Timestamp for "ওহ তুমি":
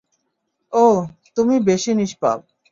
0.73-1.55